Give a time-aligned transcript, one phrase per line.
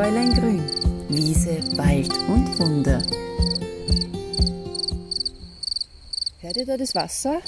[0.00, 0.62] Fräulein Grün,
[1.10, 3.02] Wiese, Wald und Wunder.
[6.40, 7.42] Hört ihr da das Wasser?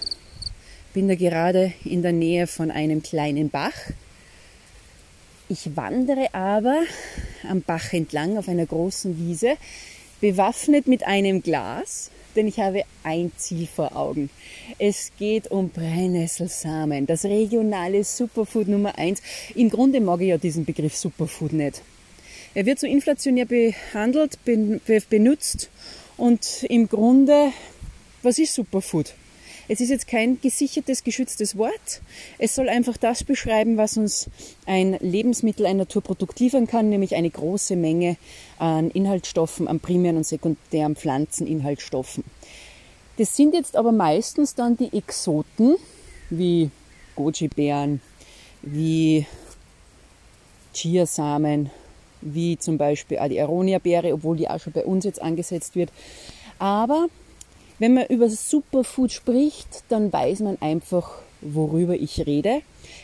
[0.93, 3.73] Bin da gerade in der Nähe von einem kleinen Bach.
[5.49, 6.83] Ich wandere aber
[7.49, 9.57] am Bach entlang auf einer großen Wiese,
[10.21, 14.29] bewaffnet mit einem Glas, denn ich habe ein Ziel vor Augen.
[14.79, 19.23] Es geht um Brennnesselsamen, das regionale Superfood Nummer eins.
[19.55, 21.81] Im Grunde mag ich ja diesen Begriff Superfood nicht.
[22.55, 25.71] Er wird so inflationär behandelt, benutzt
[26.19, 27.53] und im Grunde,
[28.23, 29.15] was ist Superfood?
[29.69, 32.03] Es ist jetzt kein gesichertes, geschütztes Wort.
[32.39, 34.29] Es soll einfach das beschreiben, was uns
[34.67, 38.17] ein Lebensmittel, ein Naturprodukt liefern kann, nämlich eine große Menge
[38.59, 42.25] an Inhaltsstoffen, an primären und sekundären Pflanzeninhaltsstoffen.
[43.17, 45.77] Das sind jetzt aber meistens dann die Exoten,
[46.29, 46.71] wie
[47.17, 48.03] Goji-Beeren,
[48.63, 49.27] wie
[50.75, 51.71] Chiasamen,
[52.23, 55.91] wie zum Beispiel die Aronia-Beere, obwohl die auch schon bei uns jetzt angesetzt wird.
[56.59, 57.09] Aber
[57.79, 62.63] wenn man über Superfood spricht, dann weiß man einfach, worüber ich rede.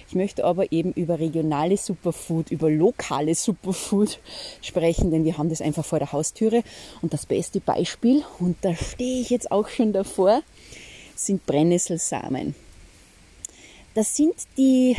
[0.09, 4.21] Ich möchte aber eben über regionale Superfood, über lokale Superfood
[4.63, 6.63] sprechen, denn wir haben das einfach vor der Haustüre.
[7.03, 10.43] Und das beste Beispiel, und da stehe ich jetzt auch schon davor,
[11.15, 12.55] sind Brennnesselsamen.
[13.95, 14.97] Das sind die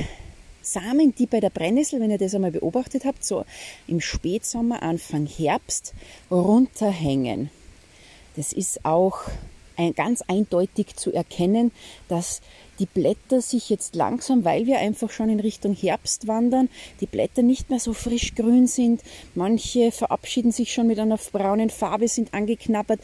[0.73, 3.45] Samen, die bei der Brennnessel, wenn ihr das einmal beobachtet habt, so
[3.87, 5.93] im Spätsommer, Anfang Herbst
[6.29, 7.49] runterhängen.
[8.35, 9.21] Das ist auch
[9.95, 11.71] ganz eindeutig zu erkennen,
[12.09, 12.41] dass
[12.79, 16.67] die Blätter sich jetzt langsam, weil wir einfach schon in Richtung Herbst wandern,
[16.99, 19.01] die Blätter nicht mehr so frisch grün sind.
[19.35, 22.99] Manche verabschieden sich schon mit einer braunen Farbe, sind angeknabbert,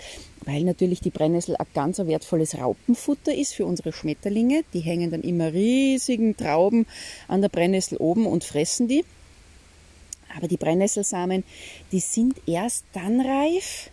[0.46, 4.64] weil natürlich die Brennnessel ein ganz wertvolles Raupenfutter ist für unsere Schmetterlinge.
[4.74, 6.86] Die hängen dann immer riesigen Trauben
[7.28, 9.04] an der Brennnessel oben und fressen die.
[10.36, 11.44] Aber die Brennnesselsamen,
[11.92, 13.90] die sind erst dann reif,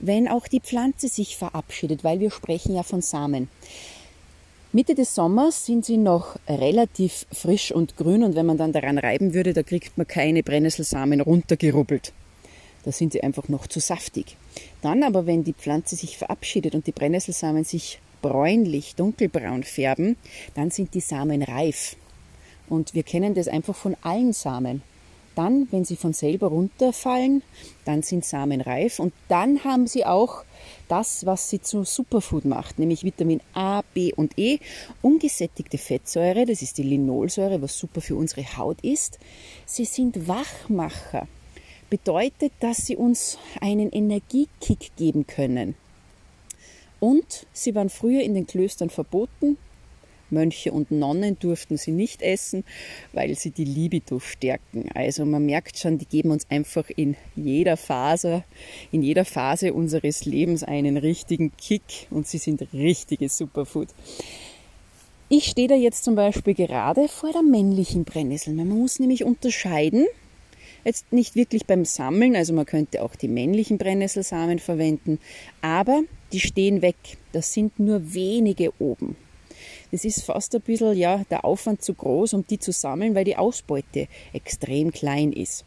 [0.00, 3.48] wenn auch die Pflanze sich verabschiedet, weil wir sprechen ja von Samen.
[4.72, 8.96] Mitte des Sommers sind sie noch relativ frisch und grün und wenn man dann daran
[8.96, 12.14] reiben würde, da kriegt man keine Brennnesselsamen runtergerubbelt.
[12.84, 14.36] Da sind sie einfach noch zu saftig.
[14.80, 20.16] Dann aber, wenn die Pflanze sich verabschiedet und die Brennnesselsamen sich bräunlich, dunkelbraun färben,
[20.54, 21.96] dann sind die Samen reif.
[22.68, 24.82] Und wir kennen das einfach von allen Samen.
[25.34, 27.42] Dann, wenn sie von selber runterfallen,
[27.86, 30.44] dann sind Samen reif und dann haben sie auch
[30.88, 34.58] das, was sie zu Superfood macht, nämlich Vitamin A, B und E,
[35.00, 39.18] ungesättigte Fettsäure, das ist die Linolsäure, was super für unsere Haut ist.
[39.64, 41.26] Sie sind Wachmacher,
[41.92, 45.74] bedeutet, dass sie uns einen Energiekick geben können.
[47.00, 49.58] Und sie waren früher in den Klöstern verboten,
[50.30, 52.64] Mönche und Nonnen durften sie nicht essen,
[53.12, 54.88] weil sie die Libido stärken.
[54.94, 58.44] Also man merkt schon, die geben uns einfach in jeder Phase,
[58.90, 63.88] in jeder Phase unseres Lebens einen richtigen Kick und sie sind richtiges Superfood.
[65.28, 68.54] Ich stehe da jetzt zum Beispiel gerade vor der männlichen Brennnessel.
[68.54, 70.06] Man muss nämlich unterscheiden,
[70.84, 75.18] jetzt nicht wirklich beim Sammeln, also man könnte auch die männlichen Brennnesselsamen verwenden,
[75.60, 76.96] aber die stehen weg.
[77.32, 79.16] Das sind nur wenige oben.
[79.90, 83.24] Das ist fast ein bisschen ja, der Aufwand zu groß, um die zu sammeln, weil
[83.24, 85.64] die Ausbeute extrem klein ist.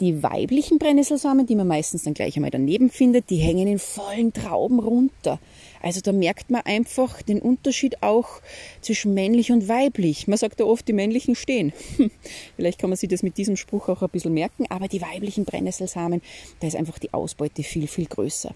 [0.00, 4.34] Die weiblichen Brennnesselsamen, die man meistens dann gleich einmal daneben findet, die hängen in vollen
[4.34, 5.40] Trauben runter.
[5.80, 8.42] Also da merkt man einfach den Unterschied auch
[8.82, 10.28] zwischen männlich und weiblich.
[10.28, 11.72] Man sagt ja oft, die männlichen stehen.
[12.56, 15.46] Vielleicht kann man sich das mit diesem Spruch auch ein bisschen merken, aber die weiblichen
[15.46, 16.20] Brennnesselsamen,
[16.60, 18.54] da ist einfach die Ausbeute viel, viel größer.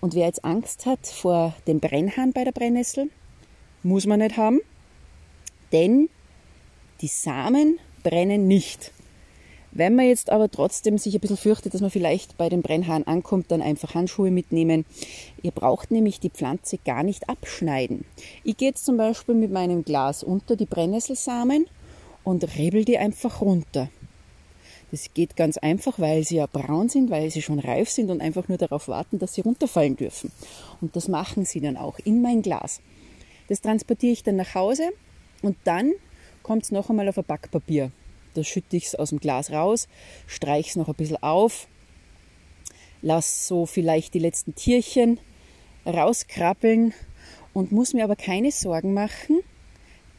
[0.00, 3.10] Und wer jetzt Angst hat vor dem Brennhahn bei der Brennnessel,
[3.82, 4.60] muss man nicht haben,
[5.72, 6.08] denn
[7.02, 8.92] die Samen brennen nicht.
[9.78, 13.06] Wenn man jetzt aber trotzdem sich ein bisschen fürchtet, dass man vielleicht bei den Brennhaaren
[13.06, 14.84] ankommt, dann einfach Handschuhe mitnehmen.
[15.40, 18.04] Ihr braucht nämlich die Pflanze gar nicht abschneiden.
[18.42, 21.66] Ich gehe jetzt zum Beispiel mit meinem Glas unter die Brennnesselsamen
[22.24, 23.88] und rebel die einfach runter.
[24.90, 28.20] Das geht ganz einfach, weil sie ja braun sind, weil sie schon reif sind und
[28.20, 30.32] einfach nur darauf warten, dass sie runterfallen dürfen.
[30.80, 32.80] Und das machen sie dann auch in mein Glas.
[33.46, 34.90] Das transportiere ich dann nach Hause
[35.42, 35.92] und dann
[36.42, 37.92] kommt es noch einmal auf ein Backpapier.
[38.38, 39.88] Da schütte ich es aus dem Glas raus,
[40.28, 41.66] streiche es noch ein bisschen auf,
[43.02, 45.18] lasse so vielleicht die letzten Tierchen
[45.84, 46.94] rauskrabbeln
[47.52, 49.40] und muss mir aber keine Sorgen machen,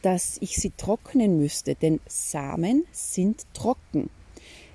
[0.02, 4.10] dass ich sie trocknen müsste, denn Samen sind trocken.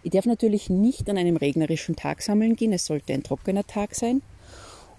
[0.02, 3.94] Ich darf natürlich nicht an einem regnerischen Tag sammeln gehen, es sollte ein trockener Tag
[3.94, 4.24] sein.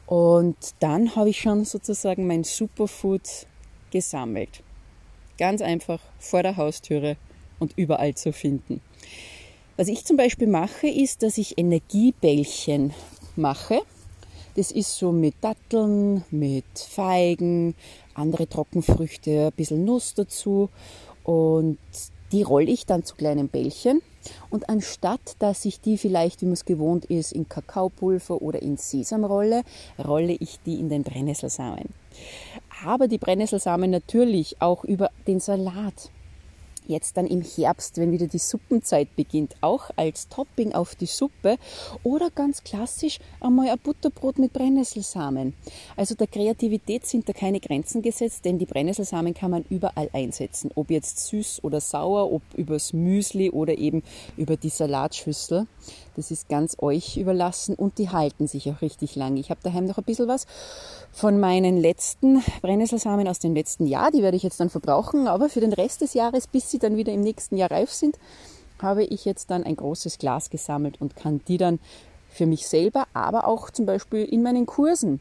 [0.07, 3.49] Und dann habe ich schon sozusagen mein Superfood
[3.91, 4.63] gesammelt.
[5.37, 7.17] Ganz einfach vor der Haustüre
[7.59, 8.81] und überall zu finden.
[9.77, 12.95] Was ich zum Beispiel mache, ist, dass ich Energiebällchen
[13.37, 13.81] mache.
[14.55, 17.75] Das ist so mit Datteln, mit Feigen,
[18.15, 20.71] andere Trockenfrüchte, ein bisschen Nuss dazu.
[21.25, 21.79] Und
[22.33, 24.01] die rolle ich dann zu kleinen Bällchen.
[24.51, 28.77] Und anstatt, dass ich die vielleicht, wie man es gewohnt ist, in Kakaopulver oder in
[28.77, 29.63] Sesam rolle,
[30.03, 31.91] rolle ich die in den Brennnesselsamen.
[32.85, 36.11] Aber die Brennnesselsamen natürlich auch über den Salat
[36.89, 41.57] jetzt dann im Herbst, wenn wieder die Suppenzeit beginnt, auch als Topping auf die Suppe
[42.03, 45.55] oder ganz klassisch einmal ein Butterbrot mit Brennnesselsamen.
[45.97, 50.71] Also der Kreativität sind da keine Grenzen gesetzt, denn die Brennnesselsamen kann man überall einsetzen,
[50.75, 54.03] ob jetzt süß oder sauer, ob übers Müsli oder eben
[54.37, 55.67] über die Salatschüssel.
[56.17, 59.37] Das ist ganz euch überlassen und die halten sich auch richtig lang.
[59.37, 60.47] Ich habe daheim noch ein bisschen was
[61.13, 64.11] von meinen letzten Brennnesselsamen aus dem letzten Jahr.
[64.11, 66.97] Die werde ich jetzt dann verbrauchen, aber für den Rest des Jahres, bis sie dann
[66.97, 68.19] wieder im nächsten Jahr reif sind,
[68.81, 71.79] habe ich jetzt dann ein großes Glas gesammelt und kann die dann
[72.29, 75.21] für mich selber, aber auch zum Beispiel in meinen Kursen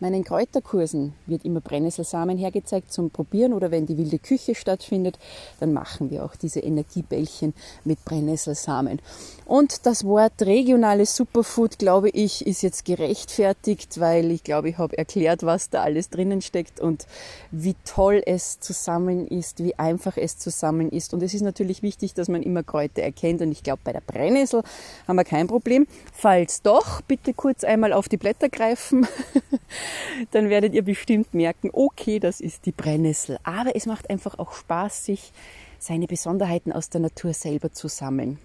[0.00, 5.18] meinen Kräuterkursen wird immer Brennnesselsamen hergezeigt zum Probieren oder wenn die wilde Küche stattfindet,
[5.60, 7.54] dann machen wir auch diese Energiebällchen
[7.84, 9.00] mit Brennnesselsamen.
[9.46, 14.96] Und das Wort regionales Superfood, glaube ich, ist jetzt gerechtfertigt, weil ich glaube, ich habe
[14.96, 17.06] erklärt, was da alles drinnen steckt und
[17.50, 21.12] wie toll es zusammen ist, wie einfach es zusammen ist.
[21.14, 24.02] Und es ist natürlich wichtig, dass man immer Kräuter erkennt und ich glaube, bei der
[24.02, 24.62] Brennnessel
[25.08, 25.86] haben wir kein Problem.
[26.12, 29.06] Falls doch, bitte kurz einmal auf die Blätter greifen.
[30.30, 33.38] dann werdet ihr bestimmt merken, okay, das ist die Brennnessel.
[33.42, 35.32] Aber es macht einfach auch Spaß, sich
[35.78, 38.38] seine Besonderheiten aus der Natur selber zu sammeln.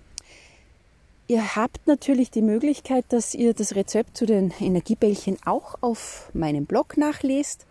[1.27, 6.65] Ihr habt natürlich die Möglichkeit, dass ihr das Rezept zu den Energiebällchen auch auf meinem
[6.65, 7.65] Blog nachlest.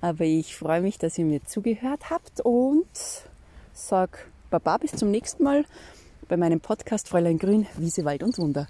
[0.00, 2.86] Aber ich freue mich, dass ihr mir zugehört habt und
[3.74, 5.66] sag Baba bis zum nächsten Mal
[6.26, 8.66] bei meinem Podcast Fräulein Grün, Wiese, Wald und Wunder.